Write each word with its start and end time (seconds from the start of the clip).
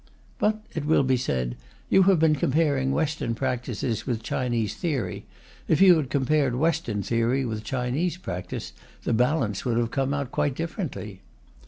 But, 0.39 0.63
it 0.73 0.85
will 0.85 1.03
be 1.03 1.15
said, 1.15 1.55
you 1.87 2.01
have 2.09 2.17
been 2.17 2.33
comparing 2.33 2.91
Western 2.91 3.35
practice 3.35 3.83
with 4.03 4.23
Chinese 4.23 4.73
theory; 4.73 5.27
if 5.67 5.79
you 5.79 5.95
had 5.97 6.09
compared 6.09 6.55
Western 6.55 7.03
theory 7.03 7.45
with 7.45 7.63
Chinese 7.63 8.17
practice, 8.17 8.73
the 9.03 9.13
balance 9.13 9.63
would 9.63 9.77
have 9.77 9.91
come 9.91 10.11
out 10.11 10.31
quite 10.31 10.55
differently. 10.55 11.21